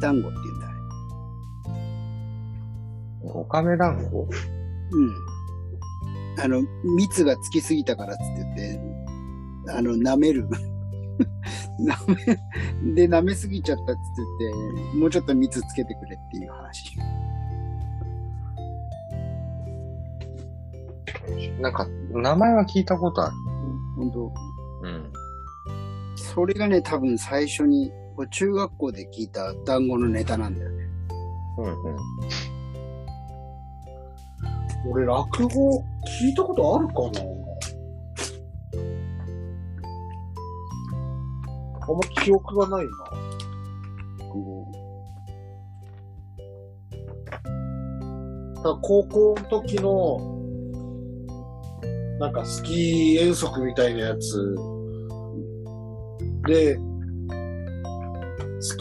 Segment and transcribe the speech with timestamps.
[0.00, 0.76] 団子って言うんだ、あれ。
[3.32, 4.28] オカメ団子
[4.92, 5.14] うん。
[6.38, 6.62] あの、
[6.96, 8.56] 蜜がつきすぎたからっつって言っ
[9.66, 10.48] て、あの、舐める。
[11.80, 12.16] 舐
[12.86, 14.00] め、で、舐めすぎちゃったっつって
[14.40, 16.96] 言って、もうちょっと蜜つけてくれっていう話。
[21.60, 23.36] なんか、名前は聞いたことある。
[23.96, 24.32] 本当
[24.82, 25.12] うん。
[26.16, 30.76] それがね、多分最初に、こう中学校で聞いた団子のネタなんだよね。
[31.58, 31.96] うんうん。
[34.90, 35.84] 俺、落語
[36.22, 37.20] 聞いたことあるかな？
[41.88, 42.90] あんま記憶がないな。
[48.56, 50.18] だから高校の時の、
[52.18, 54.56] なんかスキー遠足みたいなやつ
[56.46, 56.78] で、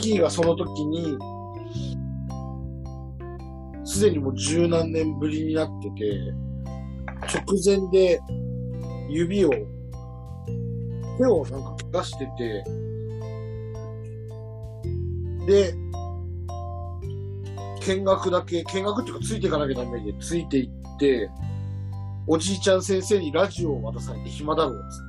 [0.06, 1.17] キーがその時に、
[3.84, 6.20] すでにもう十何年ぶりになってて、
[7.34, 8.22] 直前で
[9.09, 9.50] 指を、
[11.17, 12.64] 手をなんか出してて、
[15.47, 15.73] で、
[17.81, 21.31] 見学だけ、見学っていうかついていかなきゃダメで、ついていって、
[22.28, 25.05] おじいちゃん先生にラジオを渡されて暇だろうっつって。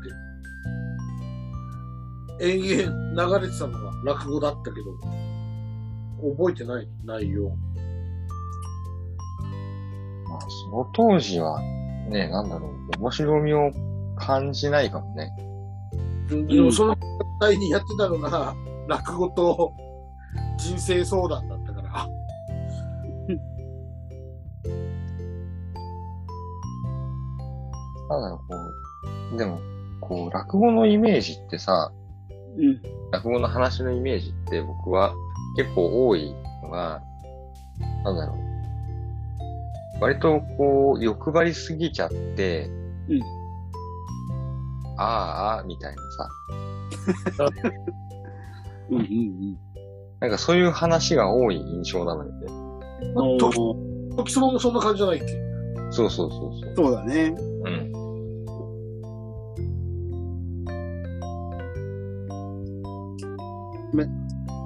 [2.40, 4.92] 延々流れてたのが落語だったけど、
[6.36, 7.48] 覚えてない内容。
[10.28, 11.60] まあ、その当時は、
[12.08, 12.70] ね、なんだろう、
[13.00, 13.70] 面白みを
[14.16, 15.30] 感じないかもね。
[16.28, 16.96] でもその
[17.40, 18.54] 際にやってたのが、
[18.88, 19.72] 落語と
[20.58, 21.88] 人生相談だったから、
[28.08, 28.44] あただ、こ
[29.32, 29.58] う、でも、
[30.00, 32.05] こう、落語のイメージってさ、ううん。
[33.12, 35.14] 落語の話のイメージって僕は
[35.56, 37.00] 結構多いのが、
[38.04, 38.36] なんだろう。
[40.00, 42.68] 割とこう、欲張りすぎちゃって、
[43.08, 43.22] うん。
[44.98, 46.28] ああ、ああ、みたいなさ。
[48.90, 49.56] うんうん
[50.20, 52.46] なんかそういう話が多い印象なのよね。
[53.14, 53.38] うん。
[53.38, 55.26] とおー時そばもそんな感じじゃないっけ？
[55.90, 56.74] そうそうそうそう。
[56.76, 57.34] そうだね。
[57.64, 57.92] うん。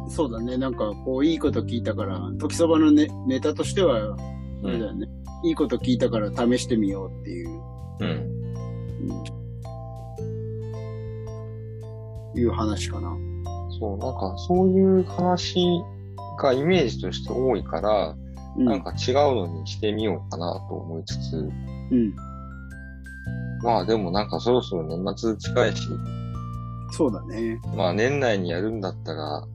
[0.09, 0.57] そうだね。
[0.57, 4.17] なんか、こう、いいこと聞いたから、時そばのね、ネタとしては、あ
[4.63, 5.09] うだよね。
[5.45, 7.49] いいこと聞いたから試してみようっていう、
[8.01, 8.09] うん。
[12.35, 13.17] うん、いう話かな。
[13.79, 15.81] そう、なんかそういう話
[16.39, 18.17] がイメージとして多いから、
[18.59, 18.65] うん。
[18.65, 22.15] なんか違うのにしてみようかなと思いつつ、うん。
[23.63, 25.89] まあでもなんかそろそろ年末近いし、
[26.91, 27.61] そうだね。
[27.77, 29.47] まあ年内にやるんだったら、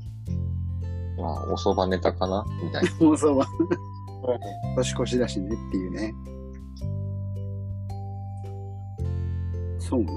[1.18, 2.46] まあお蕎麦ネタかな？
[2.64, 2.92] みたいな。
[3.00, 3.48] もうそうは、
[4.76, 6.14] 年越しだしねっていうね。
[9.80, 10.08] そうね。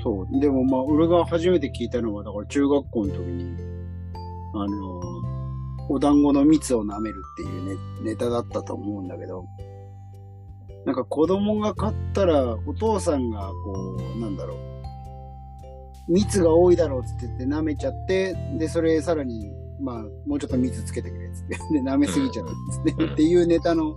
[0.00, 0.40] そう。
[0.40, 3.56] でもまあ、俺が初めて聞いたのは、だから中学校の時に、
[4.54, 5.00] あの、
[5.90, 7.64] お団子の蜜を舐めるっていう
[8.04, 9.44] ね、ネタだったと思うんだけど、
[10.88, 14.54] なんか子供が買ったら、お父さんがこう、なんだろ
[16.08, 23.94] う、蜜が多いだろうっつって言って舐めちゃって、で、それさらに、まあ、もうちょっと蜜つけてくれっつって、 で、舐めすぎちゃったっつって、うんっていうネタの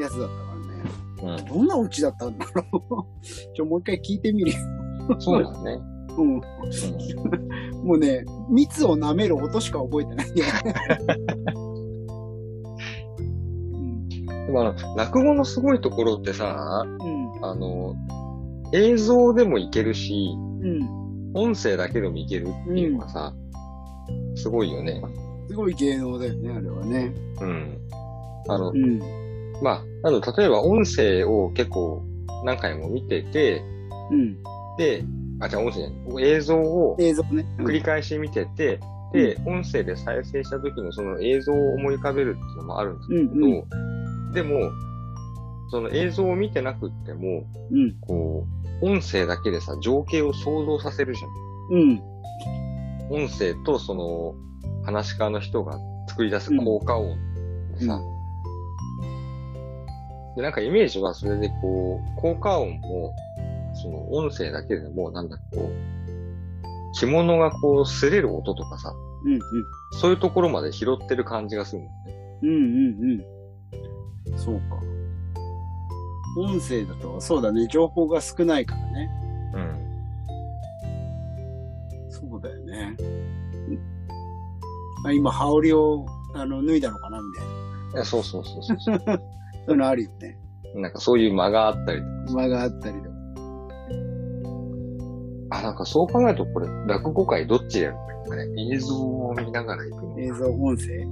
[0.00, 1.38] やつだったからね。
[1.38, 1.54] うん。
[1.54, 3.04] どんなオチだったんだろう
[3.54, 4.56] ちょ、もう一回聞いてみるよ。
[5.20, 5.80] そうだね。
[6.18, 6.34] うん。
[6.34, 6.40] うん
[7.86, 10.42] もうね、蜜を舐める音しか覚えてないね。
[14.50, 14.54] うん。
[14.54, 17.44] でもあの、落語のすごいところってさ、うん。
[17.44, 17.94] あの、
[18.72, 20.30] 映像でもいけるし、
[20.62, 21.00] うん。
[21.34, 23.32] 音声だけでもいけるっていうのがさ、
[24.34, 25.00] すごいよね。
[25.48, 27.12] すごい芸能だよね、あれはね。
[27.40, 27.78] うん。
[28.48, 28.98] あのう、ん。
[29.62, 32.02] まあ、あの、例えば音声を結構
[32.44, 33.62] 何回も見てて、
[34.10, 34.42] うん。
[34.78, 35.04] で、
[35.40, 37.46] あ、じゃあ音声じゃない映像を映像ね。
[37.58, 38.80] うん繰り返し見てて、
[39.12, 43.64] で、音声で再生した時のその映像を思い浮かべるっていうのもあるんですけど、うん
[44.32, 44.70] でも、
[45.70, 47.94] その映像を見てなくっても、うん。
[48.00, 48.46] こ
[48.82, 51.28] う、音声だけでさ、情景を想像させるじゃ
[51.70, 51.90] うん。
[51.94, 52.02] ん。
[53.10, 54.34] 音声とその、
[54.84, 55.78] 話し家の人が
[56.08, 57.16] 作り出す効果音
[57.78, 58.00] でさ、
[60.36, 63.14] で、なんかイメージはそれでこう、効果音も、
[63.74, 65.70] その音声だけでも、なんだこう、
[66.94, 68.92] 着物がこう、擦れる音とかさ、
[69.24, 69.40] うん。
[70.00, 72.38] そういうところまで拾ってる感じがするんだよね。
[72.42, 72.50] うん。
[72.50, 72.56] うん。
[72.56, 73.39] うん。
[74.36, 74.80] そうか。
[76.36, 79.10] 音声だと、そうだね、情報が少ないからね。
[79.54, 79.90] うん。
[82.10, 82.40] そう
[85.04, 87.46] あ今、羽織を、あの、脱いだのかなみたい
[88.00, 88.04] な。
[88.04, 88.98] そうそうそうそうそう。
[89.00, 89.12] そ
[89.68, 90.38] ういうのあるよね。
[90.74, 92.42] なんかそういう間があったりとか。
[92.42, 93.10] 間があったりとか。
[95.50, 98.74] あ、なんかそう考えるとこれ、落語会どっちでやるんだっけね。
[98.74, 101.06] 映像を見ながら行くのか映像、音声？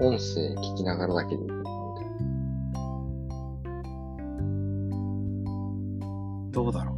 [0.00, 1.42] 音声聞きながらだけで
[6.58, 6.96] どうだろう。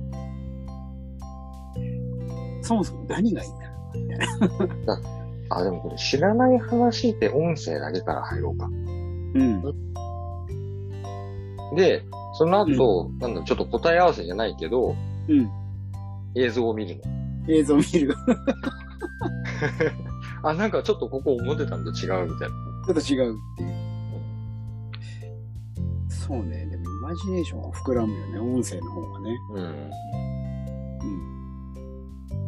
[2.64, 3.74] そもそも何がいいんだろ
[5.50, 8.66] あ、でもこれ知らない話で音声だけから入ろうか。
[8.66, 8.70] う。
[8.70, 9.62] うん。
[11.76, 12.02] で、
[12.38, 14.96] その後、なんだろう、ちょっと答え合わせじゃないけど、
[15.28, 15.50] うん。
[16.36, 17.02] 映像を見るの。
[17.48, 18.14] 映像見る。
[20.42, 22.54] あ、なんかちょっとここ思ってたんと違うみたいな。
[22.86, 23.74] ちょっと違うっていう。
[26.08, 26.79] そうね。
[27.10, 28.38] マジネーションは膨らむよね。
[28.38, 29.36] 音声の方がね。
[29.52, 29.90] うん。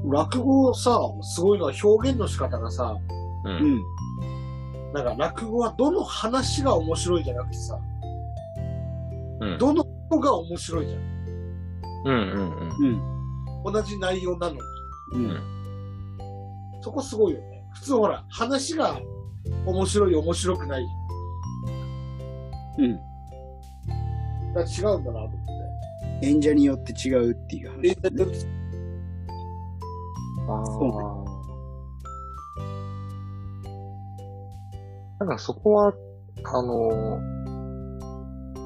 [0.05, 0.11] うん。
[0.11, 2.97] 落語さ、すごいのは表現の仕方がさ、
[3.45, 3.49] う。
[3.49, 3.83] うんん。
[4.93, 7.77] なんか落語はどの話が面白いじゃなくてさ、
[9.41, 9.59] うん。
[9.59, 11.01] どの人が面白いじゃん。
[12.05, 13.65] うんうんうん。
[13.65, 13.73] うん。
[13.73, 14.61] 同じ内容なのに。
[15.15, 15.41] うん。
[16.83, 17.65] そこすごいよね。
[17.73, 19.01] 普通ほら、話が
[19.67, 20.87] 面白い、面白くない。
[22.79, 23.12] うん。
[24.55, 25.31] だから違うんだなと思っ
[26.21, 26.27] て。
[26.27, 27.81] 演者によって違うっていう話。
[27.83, 28.33] ででで
[30.49, 31.25] あそ
[35.21, 35.93] なんかそこは、
[36.45, 37.43] あのー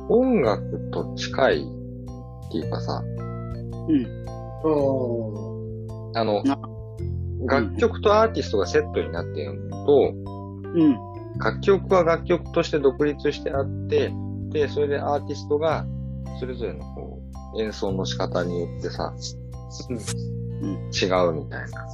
[0.08, 3.02] 音楽と近いっていうかさ、
[3.88, 4.06] うん。
[4.64, 6.58] うあのな、
[7.44, 10.12] 楽曲とアーティストがセットになっているのと、
[10.74, 10.96] うん。
[11.38, 14.12] 楽曲は楽曲として独立してあって、で、
[14.68, 15.86] それでアーティストが、
[16.40, 17.22] それぞれのこ
[17.54, 19.14] う演奏の仕方によってさ、
[20.60, 21.86] うん違うみたいな。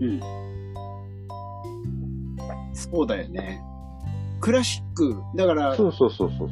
[0.00, 0.20] うん。
[2.72, 3.60] そうだよね。
[4.40, 6.48] クラシック、だから、そうそうそうそうそう。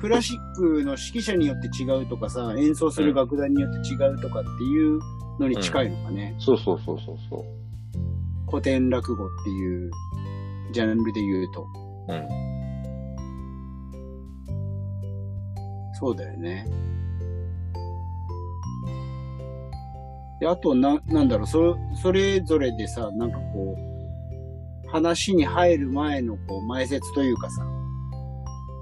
[0.00, 5.00] クラシックの指揮者によって違うとかさ、演奏する楽団によって違うとかっていう
[5.38, 6.34] のに近いのかね。
[6.38, 8.50] そうそうそうそうそう。
[8.50, 9.90] 古典落語っていう
[10.70, 11.66] ジャンルで言うと。
[12.08, 12.28] うん。
[15.94, 16.66] そうだよね。
[20.40, 27.62] で、あと、な、なんだろう、そ、それぞれでさ、なんかこう、話に入る前の、こう、前説というかさ、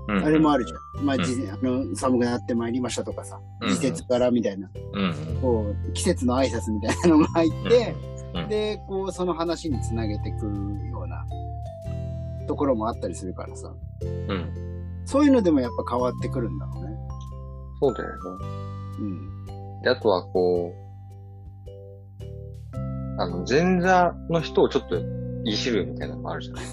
[0.09, 0.25] うん。
[0.25, 1.05] あれもあるじゃん。
[1.05, 1.23] まあ、うん。
[1.23, 3.69] あの、寒くなってまいりましたとかさ、うん。
[3.71, 5.39] 季節からみたいな、うん。
[5.43, 7.95] こう、季節の挨拶みたいなのが入って、
[8.35, 8.49] うん。
[8.49, 10.98] で、こう、その話につなげていくよ
[12.49, 13.73] ところもあったりするからさ、
[14.03, 14.31] うん。
[14.31, 15.03] うん。
[15.05, 16.91] そういうのでもやっぱ変わってくるんだろうね。
[17.81, 18.19] そうだよね。
[18.99, 19.83] うん。
[19.83, 20.89] で、あとはこう、
[23.21, 24.97] あの、前座の人をちょっと
[25.45, 26.65] いじるみたいなのもあるじゃない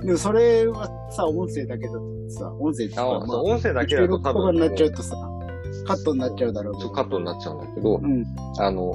[0.04, 5.16] でもそれはさ、音声だけだとさ、音声ってさ、あ、まあ音声だけだと多分、になっちゃうとさ、
[5.86, 6.80] カットになっちゃうだろう。
[6.80, 8.24] そうカットになっちゃうんだけど、うん。
[8.58, 8.92] あの、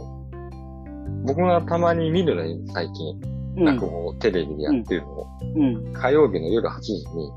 [1.25, 3.40] 僕がたまに見るのに最近、うん。
[3.55, 5.93] 落語をテレビでやってるのを、うん。
[5.93, 7.31] 火曜日の夜8時に、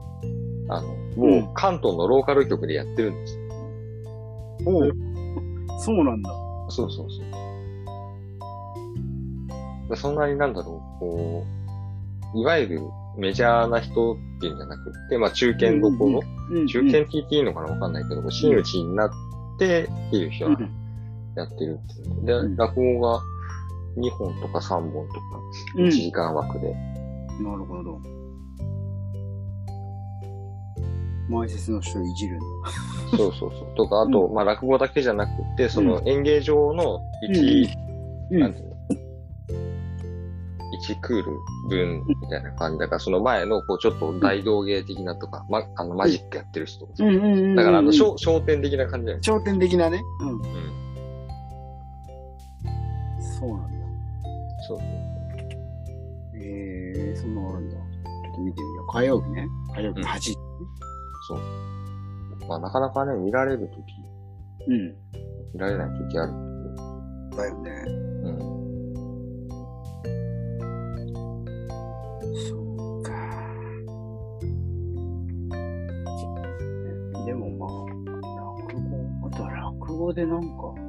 [0.68, 3.44] あの、もう関東のローカル局でやってるんですよ。
[4.66, 4.92] おう
[5.80, 6.30] そうなんだ。
[6.68, 7.24] そうそうそう。
[9.90, 11.44] でそんなになんだろう、こ
[12.34, 12.80] う、いわゆる
[13.18, 16.66] メジャーな人っていうんじゃなくて、まあ中堅どころ、うん。
[16.66, 19.10] 中堅って言っていいのかなわかんないけど、真打ちになっ
[19.58, 20.70] てっていう人がうん。
[21.36, 23.20] やってるっていうので、うん落語が
[23.96, 25.20] 2本とか3本とか、
[25.76, 26.74] うん1時間枠で。
[27.40, 28.00] なるほど。
[31.28, 32.44] 前説の人いじるんだ。
[33.16, 33.74] そうそうそう。
[33.76, 37.68] とか、あと、まあ落語だけじゃなくて、その演芸場の1、
[38.30, 38.74] うんなんていうの
[40.90, 41.24] 1クール
[41.68, 47.54] 分みたいな感じだから、その前の、こう、ちょっと大道芸的なとか、ま、あの、マジックやってる人とかさうんうんうんうん。
[47.54, 49.22] だから、あの、商商店的な感じだよね。
[49.22, 50.02] 頂点的なね。
[50.20, 50.28] うん。
[50.28, 50.40] うん。
[53.38, 53.73] そうなんだ。
[54.66, 54.78] そう。
[56.36, 57.76] ええー、そんなのあるんだ。
[57.76, 58.86] ちょっと見てみよう。
[58.92, 59.46] 火曜日ね。
[59.74, 60.34] 火曜日うん8時。
[61.28, 61.38] そう。
[62.48, 63.80] まあ、なかなかね、見られるとき、
[64.68, 64.94] うん。
[65.54, 66.32] 見られないときある。
[67.36, 67.70] だよね。
[68.22, 68.38] うん。
[72.48, 72.56] そ
[72.98, 73.10] うか。
[77.26, 77.70] でもまあ、
[78.66, 80.83] 落語、あとは落語でなんか、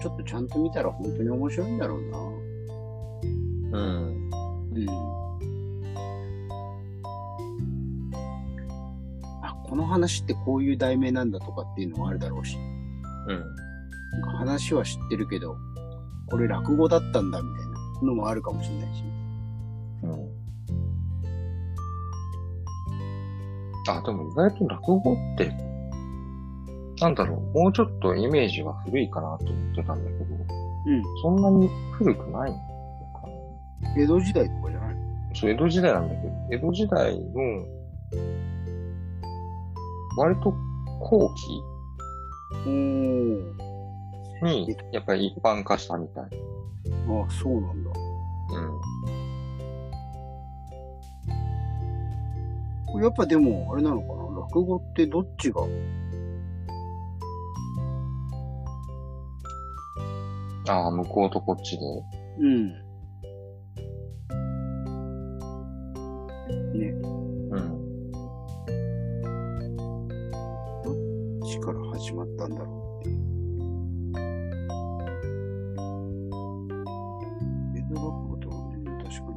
[0.00, 2.18] ちょっとちゃんと見たら本当に面白いんだろうな。
[3.78, 4.30] うん。
[4.72, 4.86] うん。
[9.70, 13.38] この話ってこういう題名なんだとかっていうのもあるだろうし、うん。
[14.12, 15.56] なんか話は知ってるけど、
[16.28, 17.66] これ落語だったんだみたい
[18.02, 19.04] なのもあるかもしれないし。
[20.02, 20.40] うん。
[23.88, 25.69] あ、でも意外と落語って、
[27.00, 30.24] なんだろう、もうちょっとイメージが古いかなと思ってたんだけど、
[30.86, 31.02] うん。
[31.22, 33.26] そんなに古くないのか
[33.82, 33.94] な。
[33.96, 34.96] 江戸時代とかじゃない
[35.34, 37.24] そう、江戸時代なんだけど、江戸時代の、
[40.18, 40.52] 割と
[41.00, 41.62] 後期
[42.66, 43.70] おー。
[44.42, 46.24] に、やっぱり一般化したみたい。
[46.24, 46.28] あ、
[47.30, 47.90] そうなんだ。
[47.90, 48.80] うん。
[52.86, 54.14] これやっぱでも、あれなのかな？
[54.40, 55.62] 落語ってどっちが
[60.70, 61.84] ああ、向こうとこっちで。
[62.38, 62.68] うん。
[66.78, 66.86] ね、
[67.50, 68.12] うん。
[70.84, 70.92] ど
[71.44, 73.20] っちから始まったんだろうっていう。
[77.76, 79.30] 江戸落語とはね、確か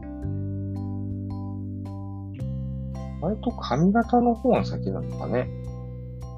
[3.21, 5.49] 割と髪型の方が先なのかね。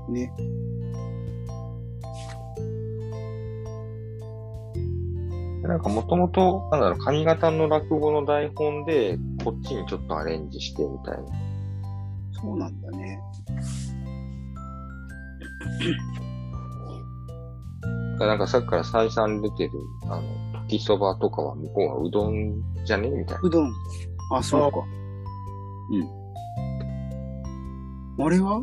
[0.08, 0.22] に。
[0.22, 0.32] ね。
[5.68, 11.24] なんかもともと、なんだろう、髪型の落語の台本で、こっちにちょっとアレンジしてみたいな。
[12.42, 13.20] そうなんだね。
[18.20, 19.72] なんかさっきから再三出てる、
[20.04, 20.24] あの、
[20.68, 22.54] 時そばとかは向こうはうどん
[22.86, 23.42] じゃねみたいな。
[23.44, 23.74] うどん。
[24.34, 24.78] あ、そうか。
[28.18, 28.26] うん。
[28.26, 28.62] あれは？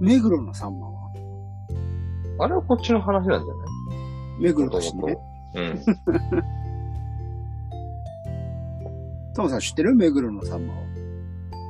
[0.00, 0.92] 目黒のさんまは？
[2.40, 3.64] あれはこっちの話なんじゃな
[4.38, 4.42] い？
[4.42, 5.16] 目黒だしね。
[5.54, 5.84] うん。
[9.34, 9.94] トモさん知ってる？
[9.94, 10.80] 目黒のさんまは。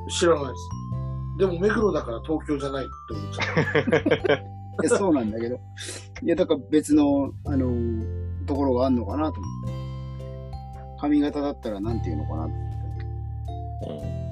[0.09, 0.69] 知らないです。
[1.39, 3.43] でも目黒だから東京じゃないって思っちゃ
[4.39, 4.43] う。
[4.85, 5.59] いや、そうなんだけど。
[6.23, 9.73] いや、だから別の、あのーところがあんのかなと思って。
[10.99, 12.53] 髪型だったらなんていうのかなと
[13.87, 14.22] 思って。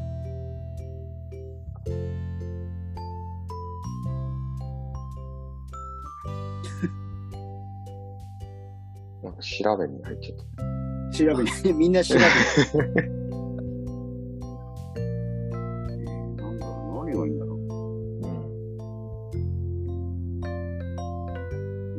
[9.23, 11.17] なんか調べに入っちゃった。
[11.17, 12.25] 調べに、 みんな調べに。
[12.25, 13.21] えー
[16.37, 17.55] なんだろう、何がいいんだろ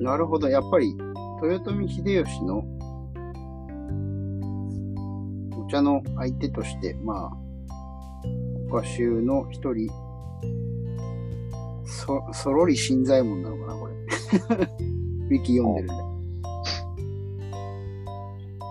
[0.01, 0.03] う。
[0.03, 0.97] なるほど、やっぱり、
[1.43, 2.65] 豊臣秀吉の
[5.57, 7.33] お茶の相手として、まあ、
[8.69, 9.89] 国家衆の一人、
[11.85, 13.93] そ、そろり新左衛門なのかな、これ。
[15.37, 16.12] ウィキ読んでるんで。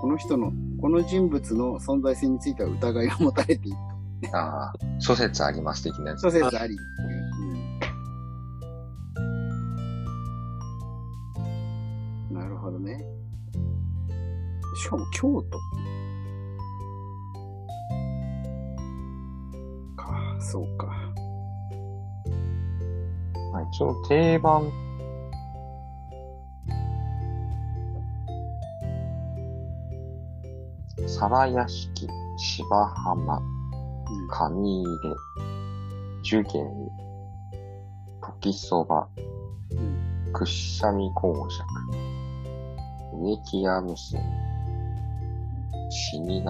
[0.02, 3.78] この人の、この人物の存在性については疑いが持たれている。
[4.34, 6.24] ああ、諸説あります的なやつ。
[6.24, 6.76] 諸説あり。
[12.32, 13.06] うんなるほどね。
[14.76, 15.60] しかも京都。
[19.96, 20.88] か、そうか。
[23.54, 24.64] まあ、一応定番。
[31.22, 35.16] 皿屋敷、芝浜、うん上入れ、
[36.24, 36.66] 寿元、
[38.40, 39.08] 時そば、
[40.34, 41.64] くっしゃみ公爵、
[43.14, 43.96] 植木屋娘、
[45.92, 46.48] 死神。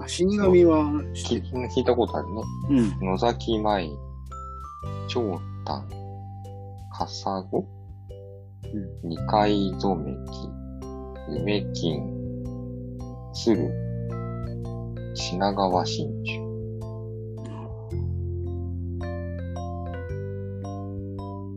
[0.00, 1.68] あ、死神は知聞。
[1.68, 2.42] 聞いたことあるね。
[3.00, 3.06] うん。
[3.06, 3.88] 野崎舞、
[5.06, 5.88] 長丹、
[6.90, 7.68] 笠子、
[9.04, 10.50] 二階染めき、
[11.28, 12.11] 夢金、
[13.32, 13.70] 鶴、
[15.14, 16.52] 品川真珠。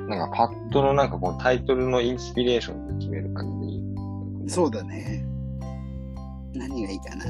[0.07, 3.45] なんかパッドのなんかこのタイトルのインスピレーションで決める感
[4.45, 4.53] じ。
[4.53, 5.25] そうだね。
[6.53, 7.25] 何がいいかな。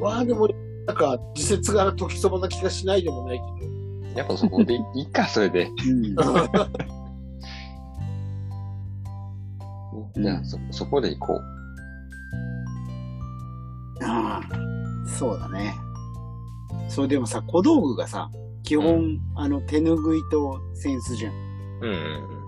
[0.00, 0.48] まあでも、
[0.86, 3.40] なんか、自説が時そばな気がしないでもない
[4.14, 5.68] けやっぱそこでいいか、それで。
[5.86, 6.16] うん。
[10.16, 11.58] じゃあそ、そこで行こう。
[14.04, 15.74] ああ、そうだね。
[16.88, 18.30] そう、でもさ、小道具がさ、
[18.62, 21.34] 基本、うあの、手ぬぐいと扇子じゃん。
[21.80, 21.94] うんう
[22.34, 22.38] ん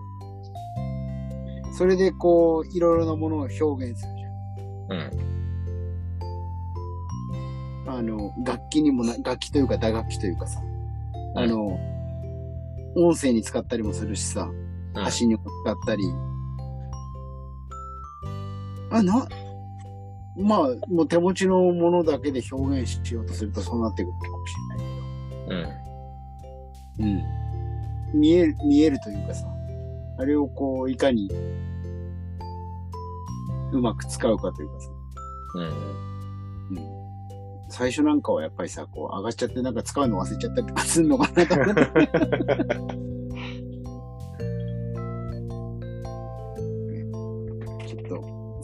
[1.72, 4.24] それでこう、いろいろなものを表現するじ
[4.90, 5.00] うん。
[5.00, 5.02] う
[7.86, 7.88] ん。
[7.88, 7.98] ゃん。
[7.98, 10.60] あの、楽器にもな、楽器というか打楽器というかさ、
[11.36, 11.78] あの、
[12.96, 14.50] 音声に使ったりもするしさ、
[14.94, 16.02] うん箸にも使ったり。
[18.90, 19.26] あ、な、
[20.36, 24.86] まあ、もう手持ちのものだけで表現しようとするとそうなってくるかもしれない
[25.38, 27.04] けど。
[27.04, 27.10] うん。
[28.14, 28.20] うん。
[28.20, 29.46] 見える、見えるというかさ、
[30.18, 31.30] あれをこう、いかに、
[33.72, 34.90] うまく使うかというかさ、
[35.54, 35.64] うん。
[35.64, 37.00] うん。
[37.68, 43.00] 最初なんかはやっぱりさ、こう、上がっちゃってなんか使うの忘れちゃったりとかするのかなと思って。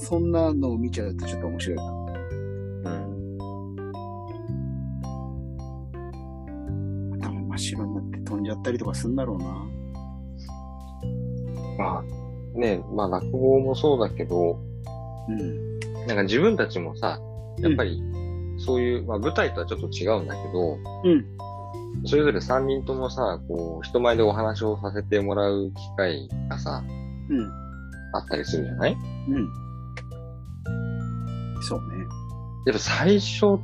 [0.09, 1.83] そんなのを見ちゃうとちょっと面白いな。
[1.83, 3.79] うん。
[7.21, 9.47] 頭真っ白になって飛んじゃったりとかするんだろうな。
[11.79, 12.05] まあ、
[12.59, 14.61] ねまあ落語もそうだけど、
[15.29, 15.79] うん。
[16.07, 17.19] なんか自分たちもさ、
[17.59, 18.01] やっぱり、
[18.59, 21.27] そういう、まあ舞台とはちょっと違うんだけど、うん。
[22.07, 26.85] それぞれ3人ともさ、こう、人前でお話をさせてもらう機会がさ、
[27.29, 27.51] うん。
[28.15, 28.93] あったりするじゃない？
[28.93, 28.97] う
[29.37, 29.66] ん。
[32.67, 33.59] やっぱ最初っ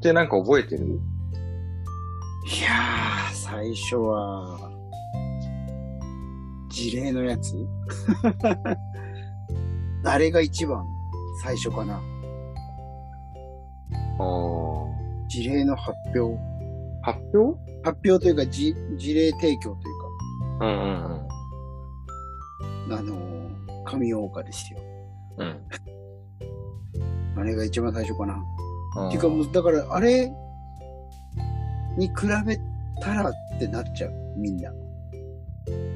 [0.00, 0.86] てなんか覚えてる？
[0.86, 4.58] いやー、最初は、
[6.70, 7.54] 事例のやつ？
[10.04, 10.82] あれが一番
[11.42, 11.96] 最初かな？
[11.96, 12.02] ああ。
[15.28, 16.40] 事例の発表。
[17.02, 17.60] 発表？
[17.84, 20.00] 発表というか、じ事例提供という
[20.60, 21.28] うんうん
[22.88, 24.80] か、あのー、神岡ですよ。
[25.36, 25.60] うん。
[27.40, 27.46] うん。
[27.46, 28.42] あれが一番最初かな。
[29.08, 30.28] っていうかもう、だから、あれ
[31.96, 32.14] に比
[32.46, 32.58] べ
[33.00, 34.70] たらってなっちゃう、みんな。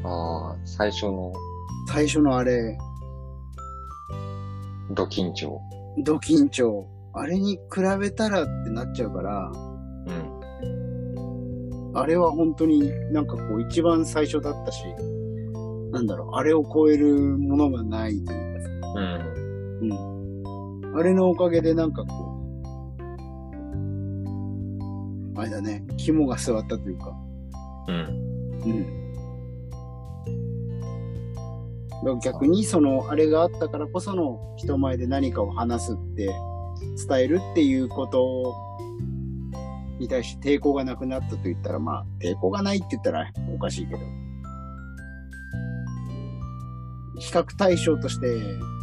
[0.04, 1.32] ああ、最初の
[1.88, 2.78] 最初のあれ、
[4.90, 5.61] ド緊張。
[5.98, 6.87] ド緊張。
[7.12, 7.61] あれに比
[8.00, 9.61] べたらってなっちゃうから、う
[11.92, 11.96] ん。
[11.96, 14.85] あれは本当になんかこう一番最初だったし、
[15.92, 19.90] なんだろう、あれを超えるものがないというかさ、うん。
[19.90, 20.13] うん。
[20.96, 22.40] あれのおかげでなんかこ
[25.35, 27.16] う、あれだね、肝が座ったというか、
[27.88, 27.96] うん。
[28.64, 29.04] うん。
[31.90, 36.30] だから逆にその、あれがあったからこその人前で何かを話すって、
[37.09, 38.54] 伝えるっていうこと
[39.98, 43.98] に対して抵抗がなくなったと言ったら、まあ、抵抗がないって言ったらおかしいけど、
[47.18, 48.26] 比較対象として、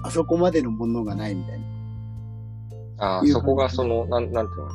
[0.04, 1.71] あそこまでのものがないみたいな。
[3.02, 4.70] あそこがその、なん、なんていうの？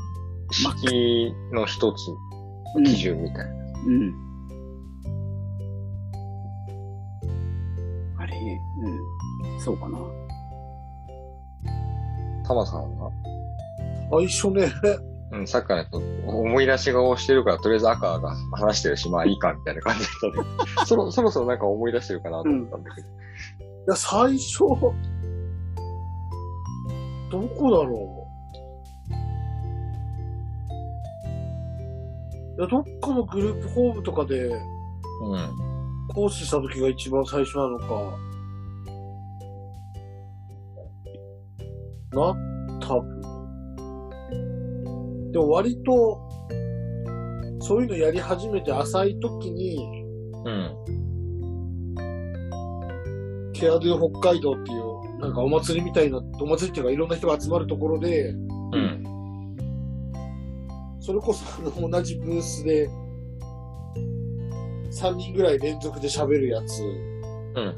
[0.53, 1.99] 式の一つ、
[2.85, 3.53] 基準みたいな。
[3.87, 4.15] うん。
[8.19, 8.37] あれ、
[9.45, 9.61] うん。
[9.61, 9.99] そうかな。
[12.47, 13.11] タマさんは？
[14.11, 14.73] 最初ね、
[15.33, 23.09] うん、さっきからと思い出し顔をしてるから、とりあえず赤が話してるし、まあいいかみたいな感じだったんだけど、 そろそろそろなんか思い出してるかなと思ったんだけど。
[23.09, 23.11] い
[23.89, 24.65] や、最初、
[27.31, 28.27] どこだろう。
[32.59, 34.51] いや、どっかのグループホームとかで
[35.21, 35.67] うん。
[36.15, 37.87] 講師した時が一番最初なのか。
[42.13, 42.35] な、
[42.81, 43.21] 多分。
[45.33, 46.21] でも割と、
[47.61, 49.77] そういうのやり始めて浅い時に、
[50.45, 50.77] うん。
[53.53, 58.35] ケアドゥ北海道っていう、なんかお祭りみたいな、お祭りっていうかいろんな人が集まるところで、う
[58.79, 59.03] ん。
[61.01, 61.45] それこそ
[61.89, 62.89] 同じブースで、
[65.01, 67.77] 3人ぐらい連続で喋るやつ、うん。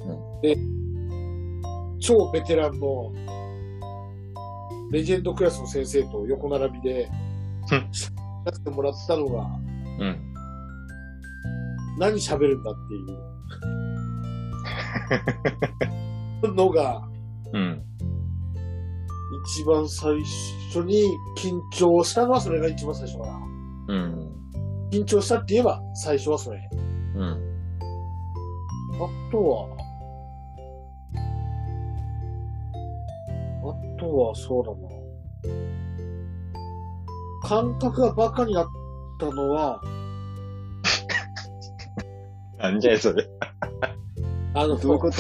[2.01, 3.13] 超ベテランの、
[4.91, 7.09] レジェンドクラスの先生と横並びで、
[7.71, 9.43] うんやらせてもらったのが、
[10.01, 10.35] うん。
[11.99, 12.95] 何喋るんだって
[16.47, 17.08] いう のが、
[17.53, 17.83] うん。
[19.47, 20.23] 一番最
[20.73, 21.05] 初に
[21.37, 23.39] 緊張したのはそれが一番最初かな。
[23.89, 24.29] うん。
[24.91, 26.69] 緊張したって言えば最初はそれ。
[27.15, 27.49] うん。
[28.95, 29.69] あとは、
[33.63, 34.79] あとはそうだな。
[37.49, 38.67] 感覚がバカになっ
[39.21, 39.81] たのは、
[42.59, 43.29] なんじゃいそれ。
[44.55, 45.17] あの、どういうこと？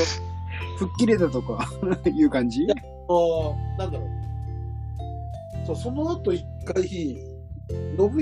[0.79, 1.69] 吹っ切れたとか
[2.07, 2.67] いう感じ？
[2.71, 5.67] あなんだろう。
[5.67, 7.19] そう、その後一回、信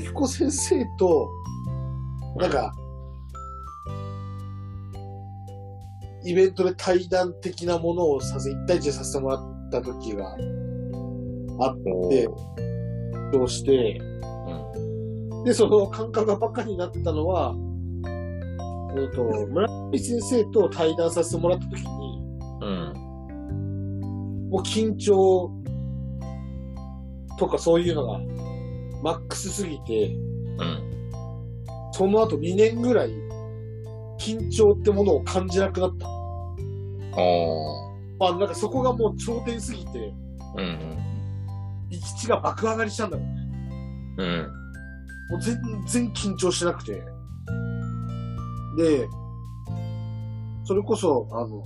[0.01, 1.29] 彦先生と、
[2.37, 2.73] なんか、
[6.25, 10.37] イベントで対談的なものをさせ、一対一でさせてもらった時が
[11.61, 11.77] あっ
[12.11, 12.29] て、
[13.33, 14.01] どうして、
[15.45, 22.26] で、その感覚がバカになったのは、うんと、村上先生と対談させてもらった時に、
[22.61, 24.49] うん。
[24.51, 25.51] もう緊張
[27.39, 28.19] とかそういうのが、
[29.03, 30.15] マックスすぎて、
[30.59, 31.11] うん。
[31.93, 33.11] その後2年ぐらい、
[34.19, 36.09] 緊張ってものを感じなくなった。
[37.19, 40.61] おまあ、なんかそこがもう頂点すぎて、ー。
[40.61, 40.97] うん
[41.91, 43.33] 行き地が爆上がりしたんだろうね。
[44.19, 44.27] うん。
[44.27, 44.47] うん。
[45.31, 46.93] もう全然緊張しなくて。
[48.77, 49.09] で、
[50.65, 51.65] それこそ、あの、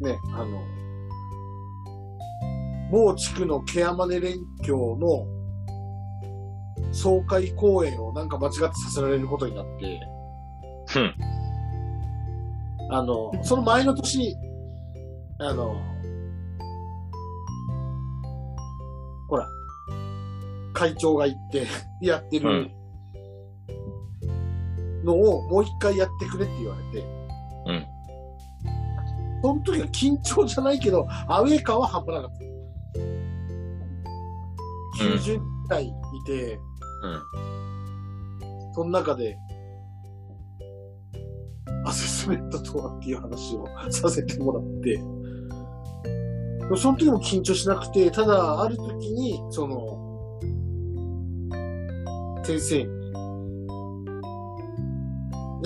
[0.00, 0.62] ね、あの、
[2.90, 5.26] 某地区のケアマネ連協の
[6.92, 10.00] 総会公演をなんか間違ってさせられることになって、
[10.86, 11.14] ふん。
[12.90, 14.36] あの、その前の年、
[15.38, 15.76] あの、
[19.28, 19.48] ほら、
[20.72, 21.66] 会長が行って
[22.00, 22.70] やってる
[25.04, 27.06] のをもう一回やってくれって言われて、
[27.66, 27.95] うん。
[29.46, 32.38] その時は緊張じゃないけど、アウェー感は半端なかった。
[35.04, 35.92] 90人くらいい
[36.26, 36.60] て、うん。
[38.74, 39.38] その中で、
[41.84, 45.00] アセスメントとはっていう話をさせてもらって、
[46.76, 50.40] その時も緊張しなくて、ただ、ある時に、その、
[52.42, 52.88] 先生に、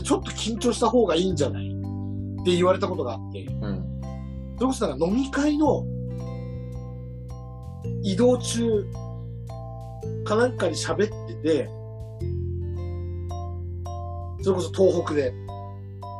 [0.04, 1.69] ちょっと緊張した方がいいんじゃない？
[2.40, 4.00] って言われたことがあって、うん。
[4.56, 5.84] それこそなんか飲み会の
[8.02, 8.86] 移動中
[10.24, 11.70] かなんかに喋ってて、
[14.42, 15.32] それこそ東北で、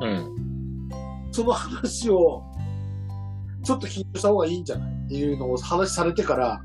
[0.03, 0.89] うん。
[1.33, 2.43] その話を、
[3.63, 6.61] ちょっと緊張した方がいいんじゃないっていうのを話されてから、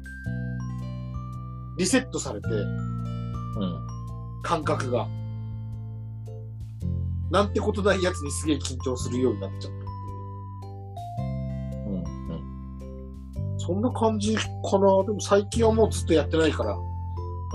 [1.78, 3.88] リセットされて、うん。
[4.44, 5.08] 感覚が。
[7.32, 9.86] なんてことないやつにすげえ緊張するようになっちゃったって
[11.92, 11.96] いう。
[11.96, 13.60] うん。
[13.60, 14.44] そんな感じか
[14.80, 15.04] な。
[15.04, 16.78] でも最近はもうずっとやってないから、う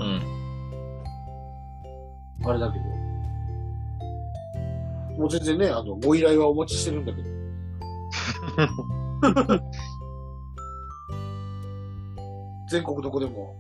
[0.02, 0.22] ん。
[2.44, 2.84] あれだけど。
[5.18, 7.28] もう全然ね、あの、ご依頼はお持ちしてるんだけど。
[12.70, 13.54] 全国どこでも、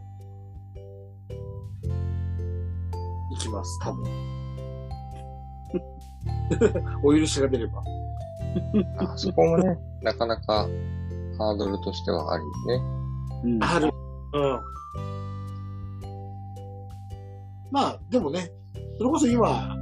[3.32, 4.39] 行きます、多分。
[7.02, 7.82] お許しが出れば。
[8.98, 10.68] あそこもね、なかなか
[11.38, 12.82] ハードルとしてはありね。
[13.44, 13.90] うんある。
[14.32, 14.60] うん。
[17.70, 18.50] まあ、でもね、
[18.98, 19.76] それこそ今、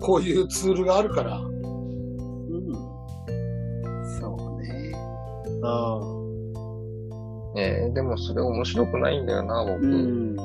[0.00, 1.52] こういうツールがあるから、うん。
[4.20, 4.92] そうね。
[5.62, 5.68] う
[6.18, 7.58] ん。
[7.58, 9.86] えー、でもそれ面白くないんだよな、僕。
[9.86, 10.36] うん。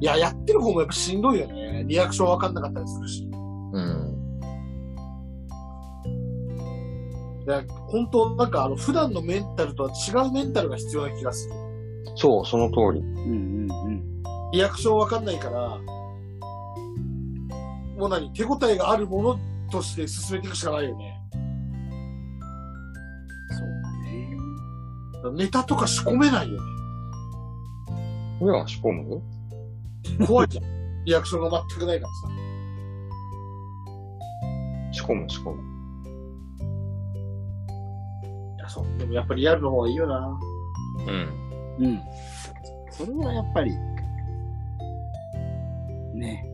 [0.00, 1.84] いや、やってる方もやっぱしんどいよね。
[1.86, 3.31] リアクションわかんなかったりするし。
[3.72, 4.18] うん。
[7.44, 11.54] いや本当なんかあの、普段のメンタルとは違うメンタルが必要な気がする。
[12.14, 13.00] そう、その通り。
[13.00, 14.22] うんうんうん。
[14.52, 15.78] リアクションわかんないから、
[17.96, 19.38] もう何手応えがあるもの
[19.70, 21.20] として進めていくしかないよね。
[23.50, 23.64] そ
[25.24, 25.44] うだね。
[25.44, 26.68] ネタとか仕込めないよね。
[28.40, 29.22] 目は仕込む？
[30.26, 30.64] 怖いじゃん。
[31.04, 32.28] リアクションが全くないからさ。
[34.92, 35.62] 仕込む、仕込む。
[38.56, 38.98] いや、そう。
[38.98, 40.38] でもやっぱりリアルの方がいいよな。
[41.06, 41.42] うん。
[41.84, 42.00] うん。
[42.90, 43.72] それはやっぱり、
[46.14, 46.44] ね。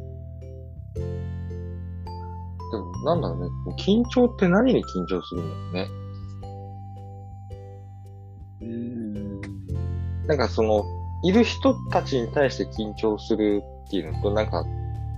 [2.71, 3.49] でも、なんだろうね。
[3.77, 5.89] 緊張って何に緊張するんだろうね。
[8.61, 9.41] うん。
[10.27, 10.85] なんかその、
[11.25, 14.65] いる人たちに対して緊張するっていうのと、なんか、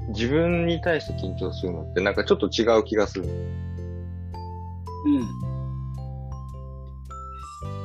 [0.08, 3.24] 自分に対して緊張するのって、なんかちょっと違う気がする。
[3.24, 5.26] うん。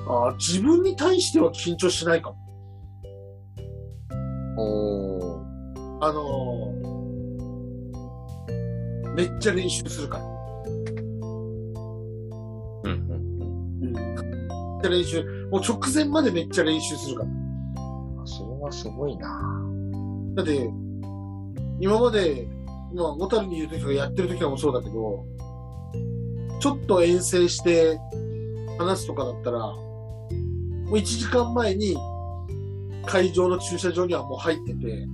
[0.07, 2.37] あー自分に対しては緊張しないかも。
[4.57, 6.05] おー。
[6.05, 6.95] あのー
[9.15, 10.25] めっちゃ練習するから。
[12.83, 13.11] うん、うん。
[13.81, 13.93] うん。
[13.93, 14.03] めっ
[14.81, 15.23] ちゃ練習。
[15.49, 17.29] もう直前までめっちゃ練習するから。
[18.25, 19.41] それはすごいな
[20.35, 20.69] だって、
[21.79, 22.47] 今まで、
[22.93, 25.25] まあ、小樽にいる時とかやってる時とかもそうだけど、
[26.59, 27.99] ちょっと遠征して
[28.77, 29.75] 話すとかだったら、も
[30.91, 31.97] う1時間前に
[33.05, 35.07] 会場の駐車場にはもう入ってて、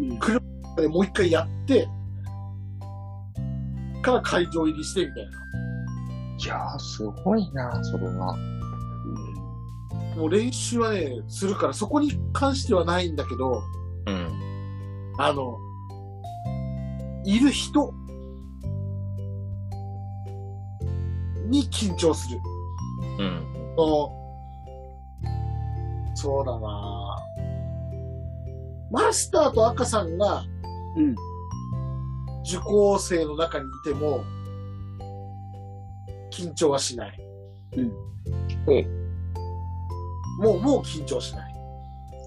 [0.00, 0.18] うん。
[0.76, 1.88] でもう一回やって、
[4.02, 5.30] から会場入りしてみたいな。
[6.40, 8.36] いやー、すごいなそれは。
[10.16, 13.62] もう練習はね、するから、そこに関してはないんだけど、
[14.06, 14.28] うん。
[15.18, 15.58] あの、
[17.24, 17.92] いる人
[21.48, 22.38] に緊張する。
[23.18, 23.44] うん。
[26.14, 27.16] そうだな
[28.90, 30.44] マスターと赤さんが
[30.96, 31.14] うん。
[32.44, 34.24] 受講生の中にいても、
[36.32, 37.20] 緊張はしない。
[37.76, 37.92] うん。
[40.38, 41.54] もう、もう緊張しない。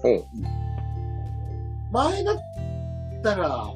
[0.04, 0.24] おう。
[1.90, 2.36] 前だっ
[3.22, 3.68] たら、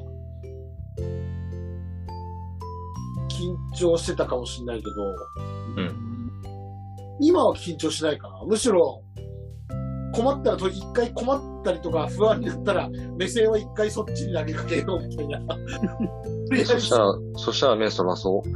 [3.37, 4.89] 緊張してたかもしれないけど、
[5.77, 6.31] うん。
[7.19, 8.43] 今は緊張しないかな。
[8.45, 9.01] むしろ、
[10.13, 15.39] 困ったらと、一回困ったりとか不安になったら、目線は一回そっちに投げかけようみたいな。
[16.65, 18.47] そしたら、そしたら目そらそう？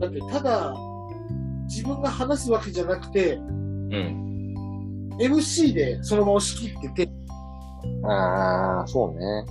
[0.00, 0.74] だって、ただ、
[1.68, 4.54] 自分が話すわけじゃなくて、うん。
[5.18, 7.12] MC でそのまま仕切ってて、
[8.04, 9.44] ああ、そうね。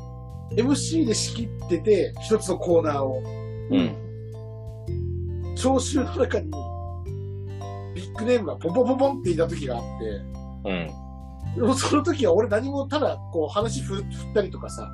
[0.52, 3.22] MC で仕切ってて、一つのコーナーを、
[3.72, 5.56] うん。
[5.56, 6.52] 聴衆の中に、
[7.96, 10.06] ビッグネームがポンポンポンポンっていた時があって、
[10.66, 11.06] うん。
[11.56, 14.90] でもその時は俺何もただこう話振振ったりとかさ、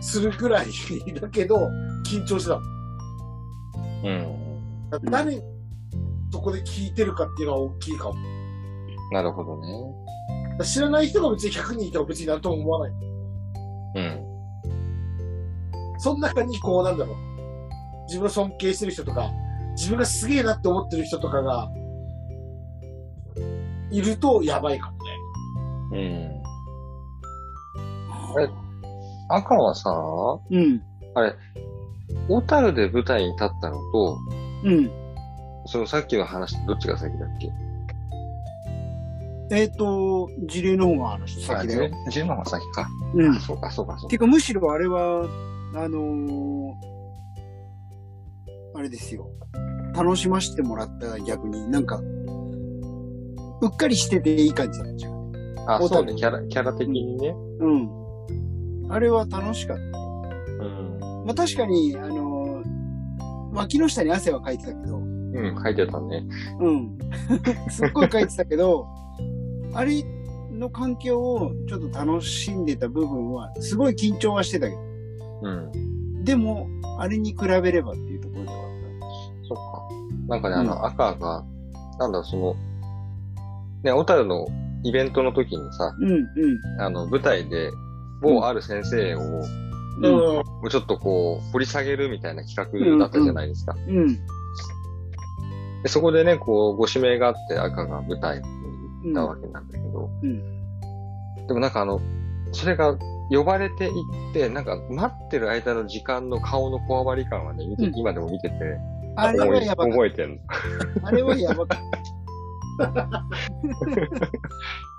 [0.00, 0.66] するぐらい
[1.20, 1.56] だけど、
[2.06, 2.64] 緊張してたもん。
[4.04, 5.10] うん。
[5.10, 5.42] 誰、
[6.30, 8.14] そこで聞いてるかっていうのは大きいかも。
[9.12, 10.64] なるほどね。
[10.64, 13.13] 知らない人が別に100人いても別になんとも思わない。
[13.94, 14.24] うん。
[15.98, 17.16] その中にこうなんだろう。
[18.06, 19.30] 自分を尊敬してる人とか、
[19.76, 21.70] 自分がすげえなって思ってる人とかが、
[23.90, 25.10] いるとやばいかもね。
[25.92, 26.00] うん。
[28.42, 28.48] え
[29.30, 29.90] 赤はさ、
[30.50, 30.82] うん。
[31.14, 31.34] あれ、
[32.28, 34.18] 小樽で舞台に立ったのと、
[34.64, 34.90] うん。
[35.66, 37.50] そのさっきの話どっちが先だっけ？
[39.50, 41.90] えっ、と、事例の方が話先だよ。
[42.10, 42.88] 10万が先か。
[43.14, 43.34] うん。
[43.40, 44.08] そうか、そうか、そうか。
[44.08, 45.24] てか、むしろあれは、
[45.74, 46.94] あのー
[48.76, 49.28] あれですよ。
[49.94, 52.00] 楽しませてもらった逆に、なんか、
[53.60, 55.32] うっかりしてていい感じだったじゃん。
[55.68, 57.34] あ、そうね、キャラ、キャラ的にね。
[57.60, 58.90] うん。
[58.90, 59.88] あれは楽しかったよ。
[60.60, 61.24] うん。
[61.26, 62.44] まあ確かに、あのー
[63.54, 66.26] 脇の下に汗はかいてたけど、うん、書いてたね。
[66.60, 66.98] うん。
[67.70, 68.86] すっごいかいてたけど、
[69.74, 70.04] あれ
[70.52, 74.80] の環境をちょっと楽しんでた部分は、すごい緊張はしてたけど、
[75.42, 76.24] うん。
[76.24, 78.64] でも、あれに比べればっていうところではあっ
[79.48, 79.88] そっか。
[80.28, 81.44] なんかね、あの、赤が、
[81.98, 82.56] なんだその、
[83.82, 84.46] ね、小樽の
[84.84, 85.96] イベントの時にさ、た。
[85.98, 86.80] うん、うん。
[86.80, 87.70] あの、舞台で、
[88.22, 90.70] 某ある先生を、うんうん。
[90.70, 93.74] ちょっとこう、掘り下げるみたいな企画だったじゃないですか。
[93.88, 94.14] うん。
[95.82, 98.40] でそこでね、こう、ご指名があって赤が舞台
[99.12, 100.64] たわけなんだけど、うん
[101.46, 102.00] でもなんかあの、
[102.52, 102.96] それが
[103.30, 103.90] 呼ばれてい
[104.30, 107.64] って、なんか待ってる間の時間の顔のこわばり感はね、
[107.94, 108.54] 今でも見てて、
[109.16, 110.36] あれはやばかっ覚えてんの。
[111.02, 111.08] た。
[111.08, 113.24] あれはやばかった。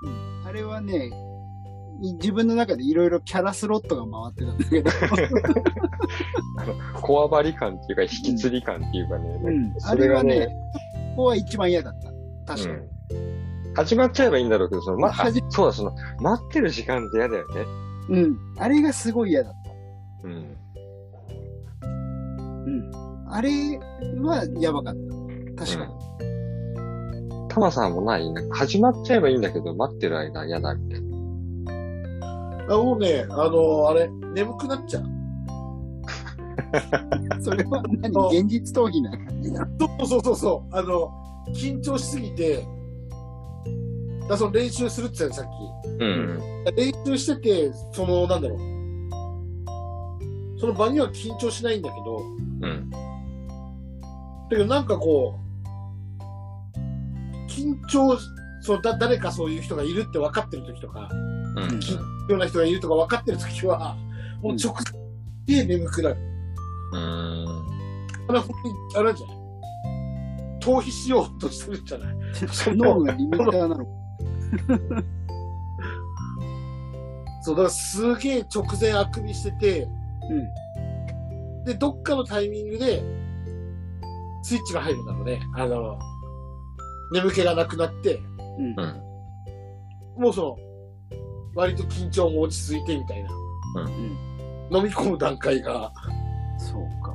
[0.03, 1.09] うんあれはね、
[1.99, 4.91] 自分の中でいろいろキャラスロットが回ってたんだけど、
[7.01, 10.55] こわばり感っていうか、引きつり感っていうかね、うんあそれがね、れはね、
[11.15, 11.93] ここは一番嫌だっ
[12.45, 12.55] た。
[12.55, 12.94] 確かに。
[13.77, 17.65] うん始まっちゃえばいいんだろうけど、その、ま、あ始そうだ、その、待ってる時間って嫌だよね。
[18.09, 18.37] うん。
[18.57, 19.53] あれがすごい嫌だっ
[20.23, 20.57] うん。
[21.81, 21.87] た。
[21.87, 21.91] う
[22.69, 22.91] ん。
[23.29, 23.49] あれ
[24.21, 24.95] はやばかっ
[25.57, 25.65] た。
[25.65, 25.93] 確かに。
[25.93, 25.99] に。
[27.49, 32.75] タマさんもないなんか始まっちゃえばいいんだけど、待ってる間嫌だみたいな。
[32.75, 35.03] あ、もうね、あの、あれ、眠くなっちゃう。
[37.41, 38.17] それは何？
[38.17, 39.67] あ現実逃避な感じな。
[39.79, 40.75] そうそうそうそう。
[40.75, 41.11] あの、
[41.53, 42.65] 緊張しすぎて、
[44.27, 45.51] だからその練習するって言ったよさっ
[45.99, 46.39] うん。
[46.65, 46.71] き。
[46.77, 48.59] 練習してて、その、なんだろう。
[50.59, 52.17] その場には緊張しないんだけど、
[52.61, 52.89] うん。
[52.89, 52.97] だ
[54.49, 55.41] けどなんかこう、
[57.49, 58.17] 緊張、
[58.61, 61.15] そうだ、誰かそういう人がいるって分かってる時とか、う
[61.61, 61.65] ん。
[61.79, 63.95] 緊張な人がいるとか分かってる時は、
[64.41, 64.73] もう直
[65.47, 66.15] 前で眠くなる。
[66.93, 67.45] うん。
[68.29, 69.35] あれ本当に、あれなんじゃない？
[70.61, 72.15] 逃避しようとしてるんじゃない？
[72.75, 73.85] 脳がリミッターなの。
[77.41, 79.87] そう、だからすげえ直前あくびしてて、
[80.29, 81.63] うん。
[81.65, 83.03] で、どっかのタイミングで、
[84.43, 85.39] スイッチが入るんだろうね。
[85.55, 85.99] あの、
[87.13, 88.19] 眠気がなくなって、
[88.57, 88.75] うん。
[88.77, 90.21] うん。
[90.21, 90.57] もうその、
[91.55, 93.29] 割と緊張も落ち着いてみたいな。
[94.71, 95.91] 飲み込む段階が。
[96.57, 97.13] そうか。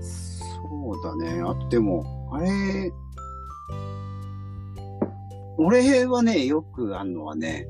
[0.00, 1.42] そうだね。
[1.42, 2.92] あ、でも、あれ、
[5.58, 7.66] 俺はね、よくあるのはね、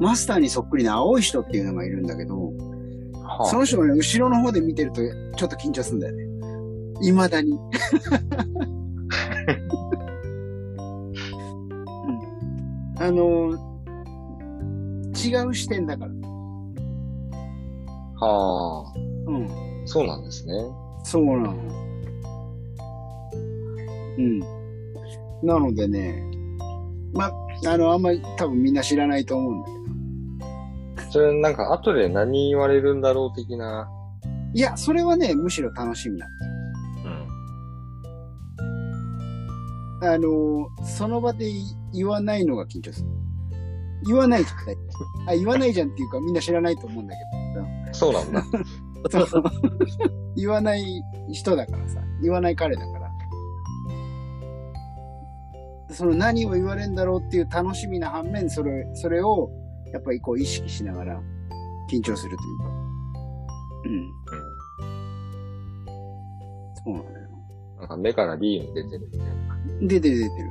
[0.00, 2.52] マスターにそっくりな青い人っていうのがいるんだけど、
[3.24, 5.00] はその人がね、後ろの方で見てると
[5.36, 6.24] ちょっと緊張するんだよね。
[7.02, 7.50] 未だに。
[7.52, 7.58] うん、
[12.98, 13.50] あの、
[15.16, 16.12] 違う視点だから。
[18.18, 18.92] はあ、
[19.26, 19.48] うん。
[19.86, 20.52] そうなんですね。
[21.02, 21.52] そうなの。
[24.18, 24.40] うん。
[25.42, 26.35] なのでね、
[27.12, 27.30] ま、
[27.66, 29.72] あの、あんまり多分みんな知らないと思うんだけ
[31.06, 31.12] ど。
[31.12, 33.88] それなんか後で何言われるんだろう的な。
[34.54, 36.30] いや、それはね、むしろ楽しみなん
[37.04, 37.08] う
[39.96, 40.00] ん。
[40.00, 40.12] だ。
[40.12, 41.50] あの、その場で
[41.92, 43.08] 言わないのが緊張する。
[44.06, 44.58] 言わないじゃん。
[44.66, 44.78] 大体
[45.28, 47.20] あ、言わないじゃんっていうかみんな知らないと思うんだけ
[47.92, 48.42] そうなんだ。
[49.10, 49.20] ど。
[49.26, 49.42] そう
[50.36, 52.00] 言わない人だからさ。
[52.22, 53.05] 言わない彼だから。
[55.90, 59.50] その何を言われるんだろうっていう楽しみな反面、それ、それを、
[59.92, 61.22] やっぱりこう意識しながら
[61.90, 62.64] 緊張するというか。
[63.84, 64.12] うん。
[66.84, 67.28] そうなんだよ。
[67.78, 69.34] なんか目からビーム出てるみたいな。
[69.82, 70.50] 出てる出てる。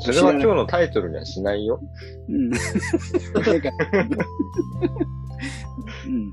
[0.00, 1.80] それは今日のタイトルにはしないよ。
[2.28, 2.50] うん。
[6.06, 6.32] うん。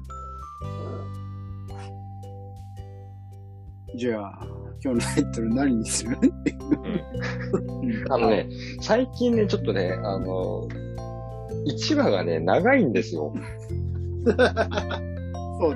[3.96, 4.48] じゃあ、
[4.84, 6.18] 今日のタイトル何にする？
[6.22, 6.26] う
[7.86, 8.50] んあのね、
[8.82, 10.68] 最近ね、ちょっとね、あの、
[11.68, 13.34] 1話がね、長いんですよ。
[14.26, 14.36] そう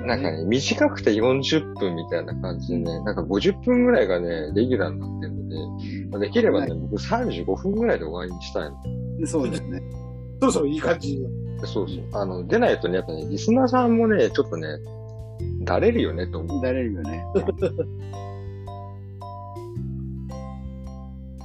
[0.00, 0.06] ね。
[0.06, 5.32] なんかね、短くて40分みたいな感じでね、なんか50分ぐらいがね、レギュラーになってる
[6.10, 9.26] ので、できればね、僕35分ぐらいで終わりにしたいの。
[9.26, 9.82] そうだよね。
[10.40, 11.26] そろそろいい感じに。
[11.64, 12.04] そうそう。
[12.12, 14.66] あの、出ないとね、やっぱね、リスナーさんもね、ちょっとね、
[15.68, 17.22] だれるよね、と思だれるよね。
[17.34, 17.44] う。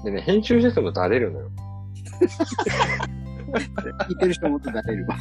[0.06, 1.52] でね、編集しててもだれるのよ。
[4.08, 5.18] 聞いてる人もっとだれるわ。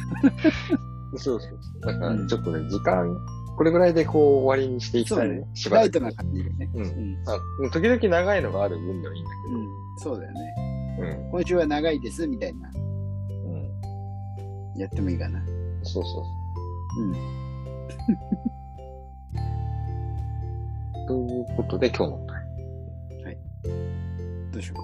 [1.17, 1.81] そうそうそう。
[1.81, 3.13] だからうんちょっとね、時間、
[3.57, 5.45] これぐらいでこう終わりにしていきたいね。
[5.53, 5.91] しばらく。
[5.91, 6.69] ライトな感じでね。
[6.73, 7.17] ううんん。
[7.27, 7.37] あ
[7.71, 9.67] 時々長いのがある分ではいいんだうん。
[9.99, 10.39] そうだよね。
[10.97, 11.09] けど。
[11.09, 11.31] うん。
[11.31, 12.69] 今週は長いです、みたいな。
[12.69, 12.71] う
[14.77, 14.79] ん。
[14.79, 15.43] やってもいいかな。
[15.83, 16.23] そうそ
[16.99, 17.15] ううん。
[21.07, 22.43] ということで、今日のお題
[24.51, 24.83] どうしようか。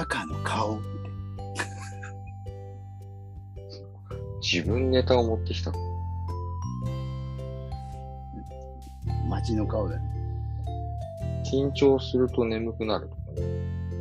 [0.00, 0.80] 赤の顔
[4.40, 5.70] 自分ネタを持ってきた。
[5.70, 5.76] な。
[9.28, 10.10] 街の顔だよね。
[11.44, 13.42] 緊張すると眠くなるとかね。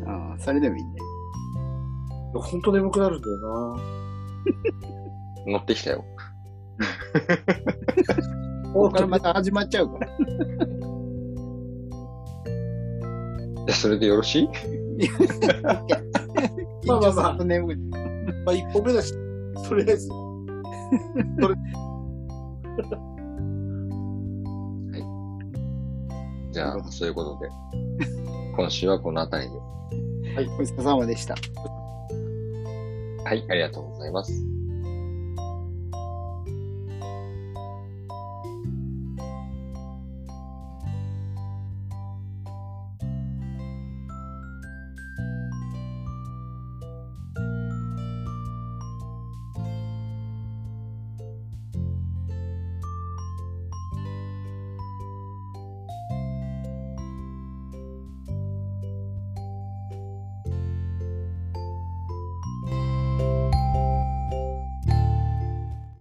[0.06, 0.90] ああ、それでもいいね。
[2.34, 3.78] ほんと眠くなるんだよな。
[5.52, 6.06] 乗ってきたよ。
[8.74, 10.08] ここからまた始まっちゃうから。
[10.08, 10.12] い
[13.68, 14.50] や、それでよろしい？
[16.88, 17.34] まあまあまあ。
[18.46, 19.14] まあ一歩目だし、
[19.68, 20.10] とりあえず。
[26.52, 27.50] じゃあ、そういうことで。
[28.56, 29.58] 今週はこの辺りで。
[30.48, 31.36] お疲れ様でした。
[33.24, 34.32] はい、ありがとうございます。